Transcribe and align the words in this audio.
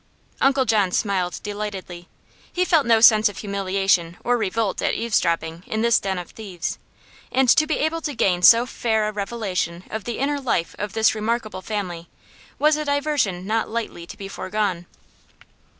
Uncle 0.41 0.65
John 0.65 0.89
smiled 0.91 1.39
delightedly. 1.43 2.07
He 2.51 2.65
felt 2.65 2.87
no 2.87 3.01
sense 3.01 3.29
of 3.29 3.37
humiliation 3.37 4.17
or 4.23 4.35
revolt 4.35 4.81
at 4.81 4.95
eavesdropping 4.95 5.61
in 5.67 5.83
this 5.83 5.99
den 5.99 6.17
of 6.17 6.31
thieves, 6.31 6.79
and 7.31 7.47
to 7.49 7.67
be 7.67 7.77
able 7.77 8.01
to 8.01 8.15
gain 8.15 8.41
so 8.41 8.65
fair 8.65 9.07
a 9.07 9.11
revelation 9.11 9.83
of 9.91 10.05
the 10.05 10.17
inner 10.17 10.39
life 10.41 10.75
of 10.79 10.93
this 10.93 11.13
remarkable 11.13 11.61
family 11.61 12.09
was 12.57 12.77
a 12.77 12.85
diversion 12.85 13.45
not 13.45 13.69
lightly 13.69 14.07
to 14.07 14.17
be 14.17 14.27
foregone. 14.27 14.87